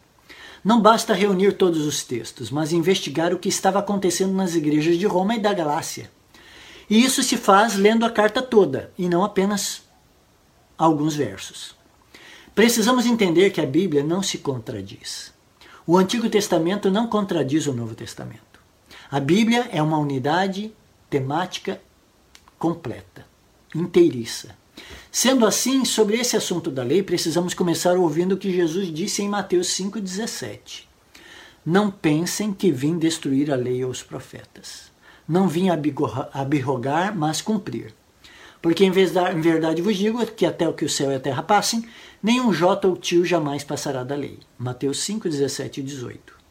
[0.63, 5.06] Não basta reunir todos os textos, mas investigar o que estava acontecendo nas igrejas de
[5.06, 6.12] Roma e da Galácia.
[6.89, 9.84] E isso se faz lendo a carta toda, e não apenas
[10.75, 11.75] alguns versos.
[12.56, 15.32] Precisamos entender que a Bíblia não se contradiz.
[15.86, 18.60] O Antigo Testamento não contradiz o Novo Testamento.
[19.10, 20.73] A Bíblia é uma unidade
[21.10, 21.80] temática
[22.58, 23.31] completa
[23.75, 24.55] inteiriça.
[25.12, 29.29] Sendo assim, sobre esse assunto da lei, precisamos começar ouvindo o que Jesus disse em
[29.29, 30.84] Mateus 5,17.
[31.65, 34.91] Não pensem que vim destruir a lei ou os profetas.
[35.27, 37.93] Não vim abirrogar, mas cumprir.
[38.62, 41.15] Porque em, vez da, em verdade vos digo que até o que o céu e
[41.15, 41.86] a terra passem,
[42.21, 44.39] nenhum jota ou tio jamais passará da lei.
[44.57, 46.41] Mateus 5, 17 e 18.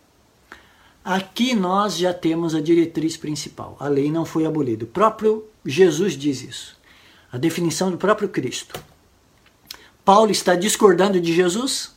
[1.03, 3.77] Aqui nós já temos a diretriz principal.
[3.81, 4.85] A lei não foi abolida.
[4.85, 6.80] O próprio Jesus diz isso
[7.33, 8.79] a definição do próprio Cristo.
[10.05, 11.95] Paulo está discordando de Jesus?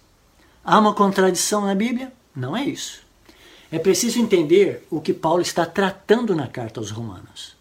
[0.63, 2.13] Há uma contradição na Bíblia?
[2.35, 3.01] Não é isso.
[3.71, 7.55] É preciso entender o que Paulo está tratando na carta aos Romanos.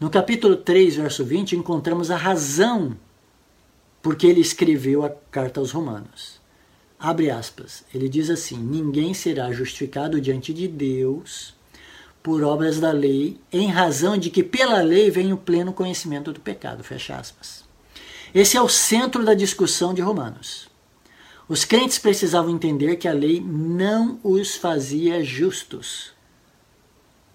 [0.00, 2.96] No capítulo 3, verso 20, encontramos a razão
[4.02, 6.40] por que ele escreveu a carta aos Romanos.
[6.98, 7.84] Abre aspas.
[7.94, 11.53] Ele diz assim: Ninguém será justificado diante de Deus
[12.24, 16.40] por obras da lei, em razão de que pela lei vem o pleno conhecimento do
[16.40, 16.82] pecado.
[16.82, 17.64] Fecha aspas.
[18.34, 20.70] Esse é o centro da discussão de Romanos.
[21.46, 26.14] Os crentes precisavam entender que a lei não os fazia justos.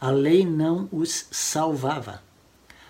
[0.02, 2.24] A lei não os salvava.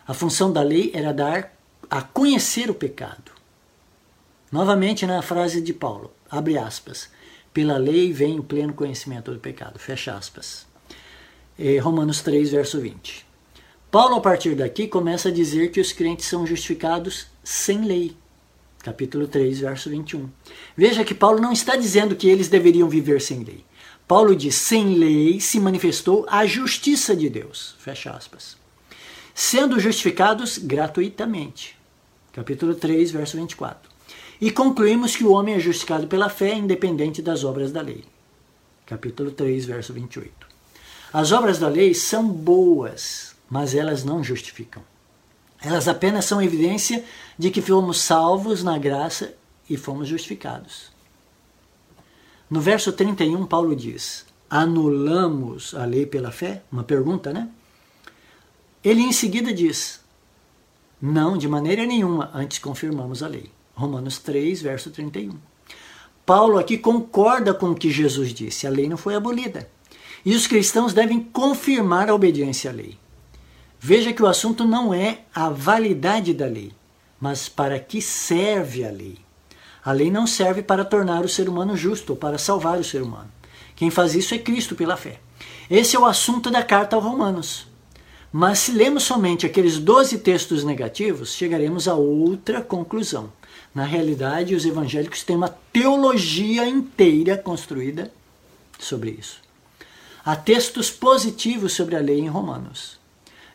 [0.07, 1.53] A função da lei era dar
[1.89, 3.33] a conhecer o pecado.
[4.49, 7.09] Novamente na frase de Paulo, abre aspas,
[7.53, 10.68] pela lei vem o pleno conhecimento do pecado, fecha aspas.
[11.61, 13.25] É, Romanos 3, verso 20.
[13.91, 18.15] Paulo, a partir daqui, começa a dizer que os crentes são justificados sem lei.
[18.81, 20.29] Capítulo 3, verso 21.
[20.77, 23.65] Veja que Paulo não está dizendo que eles deveriam viver sem lei.
[24.07, 27.75] Paulo diz: sem lei se manifestou a justiça de Deus.
[27.79, 28.55] Fecha aspas.
[29.35, 31.77] Sendo justificados gratuitamente.
[32.31, 33.91] Capítulo 3, verso 24.
[34.39, 38.05] E concluímos que o homem é justificado pela fé, independente das obras da lei.
[38.85, 40.48] Capítulo 3, verso 28.
[41.11, 44.83] As obras da lei são boas, mas elas não justificam.
[45.61, 47.03] Elas apenas são evidência
[47.37, 49.33] de que fomos salvos na graça
[49.69, 50.91] e fomos justificados.
[52.49, 56.63] No verso 31, Paulo diz: Anulamos a lei pela fé?
[56.71, 57.49] Uma pergunta, né?
[58.83, 59.99] Ele em seguida diz:
[61.01, 63.51] Não, de maneira nenhuma, antes confirmamos a lei.
[63.75, 65.37] Romanos 3, verso 31.
[66.25, 69.69] Paulo aqui concorda com o que Jesus disse: a lei não foi abolida.
[70.25, 72.97] E os cristãos devem confirmar a obediência à lei.
[73.79, 76.73] Veja que o assunto não é a validade da lei,
[77.19, 79.17] mas para que serve a lei.
[79.83, 83.01] A lei não serve para tornar o ser humano justo ou para salvar o ser
[83.01, 83.31] humano.
[83.75, 85.19] Quem faz isso é Cristo pela fé.
[85.69, 87.67] Esse é o assunto da carta aos Romanos.
[88.31, 93.31] Mas se lemos somente aqueles 12 textos negativos, chegaremos a outra conclusão.
[93.73, 98.11] Na realidade, os evangélicos têm uma teologia inteira construída
[98.77, 99.48] sobre isso.
[100.29, 102.99] Há textos positivos sobre a lei em Romanos.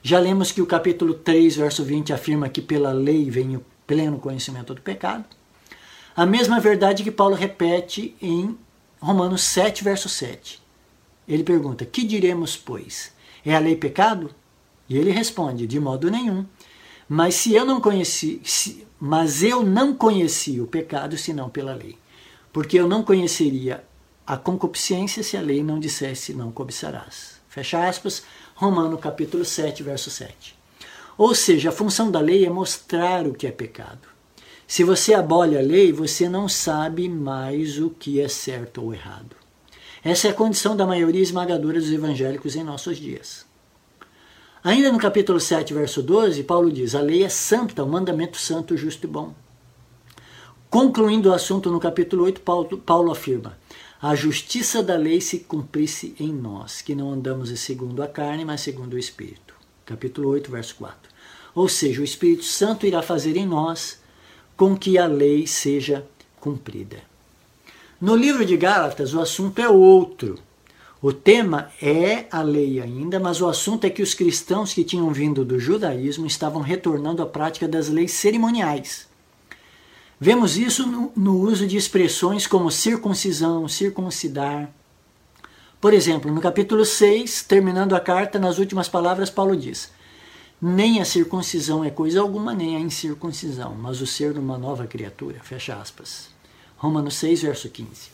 [0.03, 4.19] Já lemos que o capítulo 3, verso 20 afirma que pela lei vem o pleno
[4.19, 5.25] conhecimento do pecado.
[6.17, 8.59] A mesma verdade que Paulo repete em
[8.99, 10.61] Romanos 7, verso 7.
[11.29, 13.13] Ele pergunta: Que diremos, pois?
[13.47, 14.35] É a lei pecado?
[14.89, 16.45] E ele responde: De modo nenhum.
[17.09, 21.97] Mas se eu não conheci, se, mas eu não conheci o pecado senão pela lei,
[22.53, 23.85] porque eu não conheceria
[24.27, 27.41] a concupiscência se a lei não dissesse não cobiçarás.
[27.49, 28.23] Fecha aspas,
[28.55, 30.57] Romano capítulo 7, verso 7.
[31.17, 34.09] Ou seja, a função da lei é mostrar o que é pecado.
[34.67, 39.37] Se você abole a lei, você não sabe mais o que é certo ou errado.
[40.03, 43.47] Essa é a condição da maioria esmagadora dos evangélicos em nossos dias.
[44.63, 48.77] Ainda no capítulo 7, verso 12, Paulo diz: A lei é santa, o mandamento santo,
[48.77, 49.35] justo e bom.
[50.71, 53.57] Concluindo o assunto no capítulo 8, Paulo, Paulo afirma:
[54.03, 58.61] A justiça da lei se cumprisse em nós, que não andamos segundo a carne, mas
[58.61, 59.55] segundo o Espírito.
[59.87, 61.11] Capítulo 8, verso 4.
[61.55, 63.99] Ou seja, o Espírito Santo irá fazer em nós
[64.57, 66.07] com que a lei seja
[66.41, 66.99] cumprida.
[68.01, 70.39] No livro de Gálatas, o assunto é outro.
[71.01, 75.11] O tema é a lei ainda, mas o assunto é que os cristãos que tinham
[75.13, 79.07] vindo do judaísmo estavam retornando à prática das leis cerimoniais.
[80.25, 84.71] Vemos isso no, uso de expressões como circuncisão, circuncidar.
[85.79, 89.93] Por exemplo, no capítulo 6, terminando a carta, nas últimas palavras, Paulo diz:
[90.59, 95.41] Nem a circuncisão é coisa alguma, nem a incircuncisão, mas o ser uma nova criatura.
[95.43, 96.31] Fecha aspas.
[96.79, 98.09] Romanos 6, verso 15.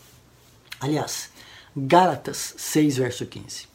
[0.80, 1.30] Aliás,
[1.76, 3.68] Gálatas 6, verso 15.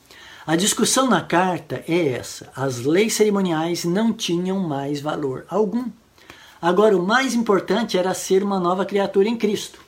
[0.45, 5.89] A discussão na carta é essa: as leis cerimoniais não tinham mais valor algum.
[6.61, 9.79] Agora, o mais importante era ser uma nova criatura em Cristo.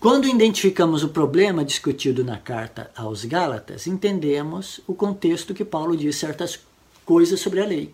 [0.00, 6.16] Quando identificamos o problema discutido na carta aos Gálatas, entendemos o contexto que Paulo diz
[6.16, 6.60] certas
[7.04, 7.92] coisas sobre a lei.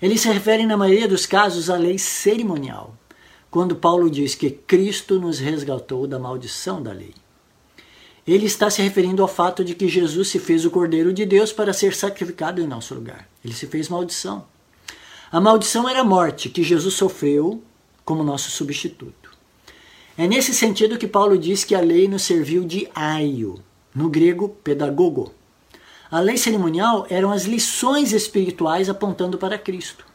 [0.00, 2.94] Ele se refere, na maioria dos casos, à lei cerimonial,
[3.50, 7.14] quando Paulo diz que Cristo nos resgatou da maldição da lei.
[8.26, 11.52] Ele está se referindo ao fato de que Jesus se fez o Cordeiro de Deus
[11.52, 13.28] para ser sacrificado em nosso lugar.
[13.44, 14.44] Ele se fez maldição.
[15.30, 17.60] A maldição era a morte que Jesus sofreu
[18.04, 19.30] como nosso substituto.
[20.16, 23.60] É nesse sentido que Paulo diz que a lei nos serviu de aio,
[23.94, 25.32] no grego pedagogo.
[26.08, 30.06] A lei cerimonial eram as lições espirituais apontando para Cristo.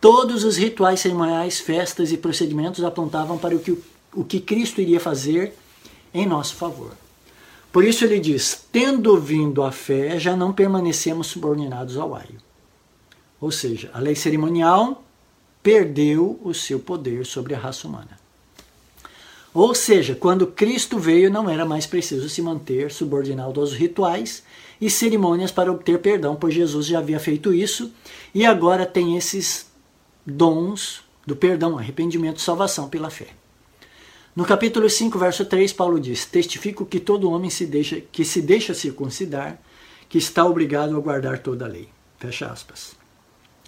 [0.00, 3.78] Todos os rituais cerimoniais, festas e procedimentos apontavam para o que,
[4.14, 5.54] o que Cristo iria fazer
[6.12, 6.92] em nosso favor.
[7.70, 12.38] Por isso ele diz: tendo vindo a fé, já não permanecemos subordinados ao aio.
[13.44, 15.04] Ou seja, a lei cerimonial
[15.62, 18.18] perdeu o seu poder sobre a raça humana.
[19.52, 24.42] Ou seja, quando Cristo veio, não era mais preciso se manter subordinado aos rituais
[24.80, 27.92] e cerimônias para obter perdão, pois Jesus já havia feito isso
[28.34, 29.66] e agora tem esses
[30.24, 33.28] dons do perdão, arrependimento salvação pela fé.
[34.34, 38.40] No capítulo 5, verso 3, Paulo diz: Testifico que todo homem se deixa, que se
[38.40, 39.60] deixa circuncidar,
[40.08, 41.90] que está obrigado a guardar toda a lei.
[42.18, 43.03] Fecha aspas.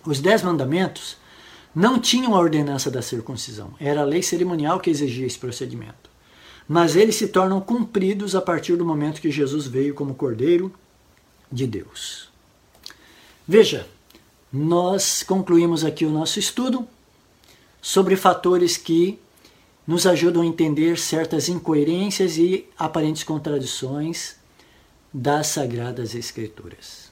[0.07, 1.17] Os dez mandamentos
[1.75, 6.09] não tinham a ordenança da circuncisão, era a lei cerimonial que exigia esse procedimento.
[6.69, 10.73] Mas eles se tornam cumpridos a partir do momento que Jesus veio como Cordeiro
[11.51, 12.29] de Deus.
[13.47, 13.87] Veja,
[14.53, 16.89] nós concluímos aqui o nosso estudo
[17.83, 19.19] sobre fatores que
[19.87, 24.37] nos ajudam a entender certas incoerências e aparentes contradições
[25.13, 27.06] das Sagradas Escrituras.